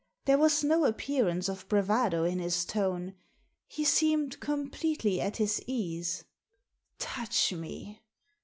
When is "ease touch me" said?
5.67-8.01